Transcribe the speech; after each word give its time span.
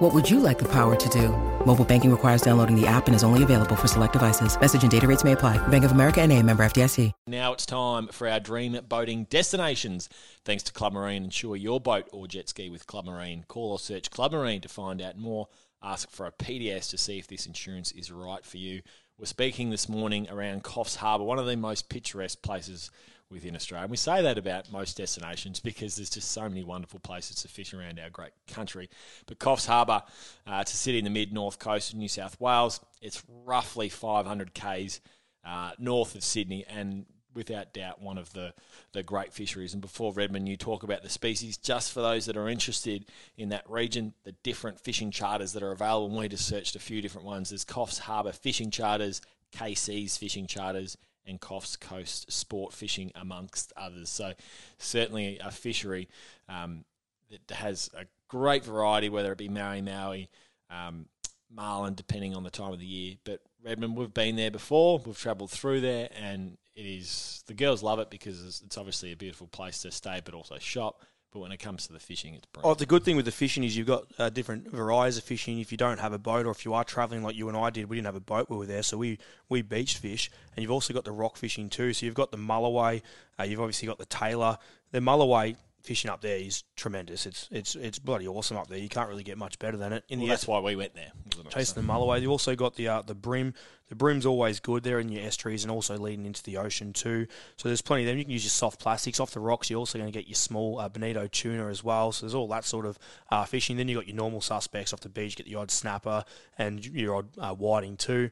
What 0.00 0.14
would 0.14 0.30
you 0.30 0.40
like 0.40 0.58
the 0.58 0.68
power 0.68 0.96
to 0.96 1.08
do? 1.10 1.28
Mobile 1.66 1.84
banking 1.84 2.10
requires 2.10 2.40
downloading 2.40 2.74
the 2.74 2.86
app 2.86 3.06
and 3.06 3.14
is 3.14 3.22
only 3.22 3.42
available 3.42 3.76
for 3.76 3.86
select 3.86 4.14
devices. 4.14 4.58
Message 4.58 4.80
and 4.80 4.90
data 4.90 5.06
rates 5.06 5.24
may 5.24 5.32
apply. 5.32 5.58
Bank 5.68 5.84
of 5.84 5.92
America 5.92 6.22
and 6.22 6.32
a 6.32 6.42
member 6.42 6.64
FDIC. 6.64 7.12
Now 7.26 7.52
it's 7.52 7.66
time 7.66 8.08
for 8.08 8.26
our 8.26 8.40
dream 8.40 8.80
boating 8.88 9.24
destinations. 9.24 10.08
Thanks 10.42 10.62
to 10.62 10.72
Club 10.72 10.94
Marine, 10.94 11.24
insure 11.24 11.54
your 11.54 11.80
boat 11.80 12.08
or 12.14 12.26
jet 12.26 12.48
ski 12.48 12.70
with 12.70 12.86
Club 12.86 13.04
Marine. 13.04 13.44
Call 13.46 13.72
or 13.72 13.78
search 13.78 14.10
Club 14.10 14.32
Marine 14.32 14.62
to 14.62 14.70
find 14.70 15.02
out 15.02 15.18
more. 15.18 15.48
Ask 15.82 16.10
for 16.10 16.26
a 16.26 16.32
PDS 16.32 16.90
to 16.90 16.98
see 16.98 17.18
if 17.18 17.26
this 17.26 17.46
insurance 17.46 17.92
is 17.92 18.12
right 18.12 18.44
for 18.44 18.58
you. 18.58 18.82
We're 19.18 19.26
speaking 19.26 19.70
this 19.70 19.88
morning 19.88 20.28
around 20.30 20.64
Coffs 20.64 20.96
Harbour, 20.96 21.24
one 21.24 21.38
of 21.38 21.46
the 21.46 21.56
most 21.56 21.88
picturesque 21.88 22.42
places 22.42 22.90
within 23.30 23.54
Australia. 23.54 23.84
And 23.84 23.90
we 23.90 23.96
say 23.96 24.22
that 24.22 24.38
about 24.38 24.72
most 24.72 24.96
destinations 24.96 25.60
because 25.60 25.96
there's 25.96 26.10
just 26.10 26.32
so 26.32 26.48
many 26.48 26.64
wonderful 26.64 27.00
places 27.00 27.36
to 27.42 27.48
fish 27.48 27.72
around 27.72 27.98
our 27.98 28.10
great 28.10 28.32
country. 28.46 28.90
But 29.26 29.38
Coffs 29.38 29.66
Harbour, 29.66 30.02
uh, 30.46 30.64
to 30.64 30.76
sit 30.76 30.94
in 30.94 31.04
the 31.04 31.10
mid 31.10 31.32
north 31.32 31.58
coast 31.58 31.92
of 31.92 31.98
New 31.98 32.08
South 32.08 32.38
Wales, 32.40 32.80
it's 33.00 33.22
roughly 33.44 33.88
500 33.88 34.52
k's 34.52 35.00
uh, 35.44 35.72
north 35.78 36.14
of 36.14 36.24
Sydney 36.24 36.64
and 36.68 37.06
without 37.34 37.72
doubt 37.72 38.00
one 38.00 38.18
of 38.18 38.32
the, 38.32 38.52
the 38.92 39.02
great 39.02 39.32
fisheries. 39.32 39.72
And 39.72 39.80
before 39.80 40.12
Redmond, 40.12 40.48
you 40.48 40.56
talk 40.56 40.82
about 40.82 41.02
the 41.02 41.08
species, 41.08 41.56
just 41.56 41.92
for 41.92 42.00
those 42.00 42.26
that 42.26 42.36
are 42.36 42.48
interested 42.48 43.06
in 43.36 43.50
that 43.50 43.68
region, 43.68 44.14
the 44.24 44.32
different 44.42 44.80
fishing 44.80 45.10
charters 45.10 45.52
that 45.52 45.62
are 45.62 45.72
available. 45.72 46.06
And 46.06 46.16
we 46.16 46.28
just 46.28 46.46
searched 46.46 46.76
a 46.76 46.80
few 46.80 47.00
different 47.00 47.26
ones. 47.26 47.50
There's 47.50 47.64
Coffs 47.64 48.00
Harbour 48.00 48.32
fishing 48.32 48.70
charters, 48.70 49.20
KC's 49.52 50.16
fishing 50.16 50.46
charters, 50.46 50.96
and 51.26 51.40
Coffs 51.40 51.78
Coast 51.78 52.30
sport 52.32 52.72
fishing, 52.72 53.12
amongst 53.14 53.72
others. 53.76 54.08
So, 54.08 54.32
certainly 54.78 55.38
a 55.38 55.50
fishery 55.50 56.08
um, 56.48 56.84
that 57.30 57.54
has 57.56 57.90
a 57.96 58.06
great 58.28 58.64
variety, 58.64 59.08
whether 59.08 59.32
it 59.32 59.38
be 59.38 59.48
mahi 59.48 59.82
mahi, 59.82 60.28
um, 60.70 61.06
Marlin, 61.50 61.94
depending 61.94 62.34
on 62.34 62.42
the 62.42 62.50
time 62.50 62.72
of 62.72 62.78
the 62.78 62.86
year. 62.86 63.16
But 63.24 63.40
Redmond, 63.64 63.96
we've 63.96 64.14
been 64.14 64.36
there 64.36 64.50
before, 64.50 64.98
we've 65.04 65.18
travelled 65.18 65.50
through 65.50 65.80
there, 65.80 66.08
and 66.14 66.56
it 66.74 66.86
is 66.86 67.42
the 67.46 67.54
girls 67.54 67.82
love 67.82 67.98
it 67.98 68.10
because 68.10 68.62
it's 68.64 68.78
obviously 68.78 69.12
a 69.12 69.16
beautiful 69.16 69.46
place 69.46 69.82
to 69.82 69.90
stay, 69.90 70.20
but 70.24 70.34
also 70.34 70.58
shop. 70.58 71.02
But 71.32 71.40
when 71.40 71.52
it 71.52 71.58
comes 71.58 71.86
to 71.86 71.92
the 71.92 72.00
fishing, 72.00 72.34
it's 72.34 72.46
brilliant. 72.46 72.70
Oh, 72.70 72.74
the 72.74 72.86
good 72.86 73.04
thing 73.04 73.14
with 73.14 73.24
the 73.24 73.30
fishing 73.30 73.62
is 73.62 73.76
you've 73.76 73.86
got 73.86 74.04
uh, 74.18 74.30
different 74.30 74.68
varieties 74.68 75.16
of 75.16 75.22
fishing. 75.22 75.60
If 75.60 75.70
you 75.70 75.78
don't 75.78 76.00
have 76.00 76.12
a 76.12 76.18
boat, 76.18 76.44
or 76.44 76.50
if 76.50 76.64
you 76.64 76.74
are 76.74 76.82
travelling 76.82 77.22
like 77.22 77.36
you 77.36 77.48
and 77.48 77.56
I 77.56 77.70
did, 77.70 77.88
we 77.88 77.96
didn't 77.96 78.06
have 78.06 78.16
a 78.16 78.20
boat. 78.20 78.50
We 78.50 78.56
were 78.56 78.66
there, 78.66 78.82
so 78.82 78.96
we 78.96 79.18
we 79.48 79.62
beach 79.62 79.98
fish, 79.98 80.28
and 80.56 80.62
you've 80.62 80.72
also 80.72 80.92
got 80.92 81.04
the 81.04 81.12
rock 81.12 81.36
fishing 81.36 81.68
too. 81.68 81.92
So 81.92 82.04
you've 82.04 82.16
got 82.16 82.32
the 82.32 82.36
mulloway. 82.38 83.02
Uh, 83.38 83.44
you've 83.44 83.60
obviously 83.60 83.86
got 83.86 83.98
the 83.98 84.06
tailor. 84.06 84.58
The 84.90 84.98
mulloway 84.98 85.54
fishing 85.82 86.10
up 86.10 86.20
there 86.20 86.36
is 86.36 86.64
tremendous. 86.76 87.26
It's 87.26 87.48
it's 87.50 87.74
it's 87.74 87.98
bloody 87.98 88.26
awesome 88.26 88.56
up 88.56 88.68
there. 88.68 88.78
You 88.78 88.88
can't 88.88 89.08
really 89.08 89.22
get 89.22 89.38
much 89.38 89.58
better 89.58 89.76
than 89.76 89.92
it. 89.92 90.04
In 90.08 90.18
well, 90.18 90.26
the 90.26 90.30
that's 90.30 90.46
why 90.46 90.60
we 90.60 90.76
went 90.76 90.94
there. 90.94 91.12
Chasing 91.50 91.82
the 91.82 91.92
mulloway. 91.92 92.20
You 92.20 92.30
also 92.30 92.54
got 92.54 92.76
the 92.76 92.88
uh, 92.88 93.02
the 93.02 93.14
bream. 93.14 93.54
The 93.88 93.96
bream's 93.96 94.24
always 94.24 94.60
good 94.60 94.84
there 94.84 95.00
in 95.00 95.08
your 95.08 95.22
estuaries 95.26 95.64
and 95.64 95.70
also 95.70 95.98
leading 95.98 96.24
into 96.24 96.44
the 96.44 96.58
ocean 96.58 96.92
too. 96.92 97.26
So 97.56 97.68
there's 97.68 97.82
plenty 97.82 98.04
of 98.04 98.08
them. 98.08 98.18
You 98.18 98.24
can 98.24 98.32
use 98.32 98.44
your 98.44 98.50
soft 98.50 98.78
plastics 98.78 99.18
off 99.18 99.32
the 99.32 99.40
rocks. 99.40 99.68
You're 99.68 99.80
also 99.80 99.98
going 99.98 100.10
to 100.10 100.16
get 100.16 100.28
your 100.28 100.36
small 100.36 100.78
uh, 100.78 100.88
bonito 100.88 101.26
tuna 101.26 101.66
as 101.66 101.82
well. 101.82 102.12
So 102.12 102.24
there's 102.24 102.34
all 102.34 102.46
that 102.48 102.64
sort 102.64 102.86
of 102.86 103.00
uh, 103.30 103.44
fishing. 103.46 103.76
Then 103.76 103.88
you 103.88 103.96
got 103.96 104.06
your 104.06 104.16
normal 104.16 104.42
suspects 104.42 104.92
off 104.92 105.00
the 105.00 105.08
beach. 105.08 105.34
Get 105.34 105.46
the 105.46 105.56
odd 105.56 105.72
snapper 105.72 106.24
and 106.56 106.86
your 106.86 107.16
odd 107.16 107.28
uh, 107.36 107.52
whiting 107.52 107.96
too. 107.96 108.30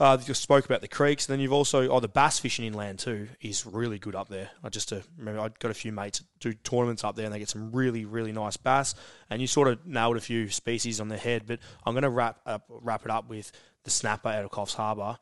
Uh, 0.00 0.16
you 0.24 0.34
spoke 0.34 0.64
about 0.64 0.80
the 0.80 0.88
creeks, 0.88 1.26
and 1.26 1.32
then 1.32 1.40
you've 1.40 1.52
also 1.52 1.88
oh 1.88 1.98
the 1.98 2.08
bass 2.08 2.38
fishing 2.38 2.64
inland 2.64 3.00
too 3.00 3.28
is 3.40 3.66
really 3.66 3.98
good 3.98 4.14
up 4.14 4.28
there. 4.28 4.50
I 4.62 4.68
just 4.68 4.92
uh, 4.92 5.00
remember 5.16 5.40
I 5.40 5.48
got 5.58 5.70
a 5.72 5.74
few 5.74 5.90
mates 5.90 6.22
do 6.38 6.52
tournaments 6.54 7.02
up 7.02 7.16
there, 7.16 7.24
and 7.24 7.34
they 7.34 7.40
get 7.40 7.48
some 7.48 7.72
really 7.72 8.04
really 8.04 8.32
nice 8.32 8.56
bass. 8.56 8.94
And 9.28 9.40
you 9.40 9.48
sort 9.48 9.68
of 9.68 9.84
nailed 9.86 10.16
a 10.16 10.20
few 10.20 10.50
species 10.50 11.00
on 11.00 11.08
the 11.08 11.16
head, 11.16 11.44
but 11.46 11.58
I'm 11.84 11.94
going 11.94 12.04
to 12.04 12.10
wrap 12.10 12.38
up 12.46 12.64
wrap 12.68 13.04
it 13.04 13.10
up 13.10 13.28
with 13.28 13.50
the 13.82 13.90
snapper 13.90 14.28
out 14.28 14.44
of 14.44 14.50
Coffs 14.50 14.74
Harbour 14.74 15.18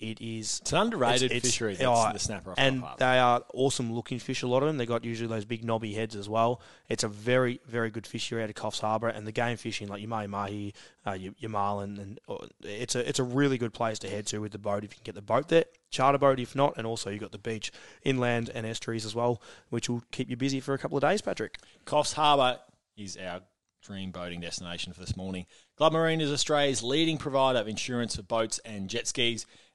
it 0.00 0.20
is. 0.20 0.60
It's 0.60 0.72
an 0.72 0.78
underrated 0.78 1.32
it's, 1.32 1.46
fishery. 1.46 1.72
It's, 1.72 1.82
oh, 1.82 2.10
the 2.12 2.18
snapper, 2.18 2.54
and 2.56 2.84
they 2.98 3.18
are 3.18 3.42
awesome 3.52 3.92
looking 3.92 4.18
fish. 4.18 4.42
A 4.42 4.46
lot 4.46 4.62
of 4.62 4.68
them. 4.68 4.76
They 4.76 4.86
got 4.86 5.04
usually 5.04 5.28
those 5.28 5.44
big 5.44 5.64
knobby 5.64 5.94
heads 5.94 6.14
as 6.14 6.28
well. 6.28 6.60
It's 6.88 7.04
a 7.04 7.08
very 7.08 7.60
very 7.66 7.90
good 7.90 8.06
fishery 8.06 8.42
out 8.42 8.48
of 8.48 8.54
Coffs 8.54 8.80
Harbour, 8.80 9.08
and 9.08 9.26
the 9.26 9.32
game 9.32 9.56
fishing 9.56 9.88
like 9.88 10.00
your 10.00 10.08
mahi 10.08 10.26
mahi, 10.26 10.74
uh, 11.06 11.12
your, 11.12 11.32
your 11.38 11.50
marlin, 11.50 11.98
and 11.98 12.20
uh, 12.28 12.46
it's 12.62 12.94
a 12.94 13.08
it's 13.08 13.18
a 13.18 13.24
really 13.24 13.58
good 13.58 13.74
place 13.74 13.98
to 14.00 14.08
head 14.08 14.26
to 14.26 14.38
with 14.38 14.52
the 14.52 14.58
boat 14.58 14.84
if 14.84 14.92
you 14.92 14.96
can 14.96 15.04
get 15.04 15.14
the 15.14 15.22
boat 15.22 15.48
there. 15.48 15.64
Charter 15.90 16.18
boat 16.18 16.38
if 16.38 16.54
not, 16.54 16.74
and 16.76 16.86
also 16.86 17.10
you've 17.10 17.20
got 17.20 17.32
the 17.32 17.38
beach, 17.38 17.72
inland 18.04 18.50
and 18.54 18.66
estuaries 18.66 19.04
as 19.04 19.14
well, 19.14 19.42
which 19.70 19.88
will 19.88 20.02
keep 20.12 20.30
you 20.30 20.36
busy 20.36 20.60
for 20.60 20.74
a 20.74 20.78
couple 20.78 20.96
of 20.96 21.02
days. 21.02 21.22
Patrick, 21.22 21.58
Coffs 21.84 22.14
Harbour 22.14 22.58
is 22.96 23.16
our 23.16 23.40
dream 23.82 24.10
boating 24.10 24.40
destination 24.40 24.92
for 24.92 25.00
this 25.00 25.16
morning. 25.16 25.46
Club 25.76 25.92
Marine 25.92 26.20
is 26.20 26.30
Australia's 26.30 26.82
leading 26.82 27.16
provider 27.16 27.58
of 27.58 27.68
insurance 27.68 28.16
for 28.16 28.22
boats 28.22 28.58
and 28.64 28.90
jet 28.90 29.06
skis. 29.06 29.46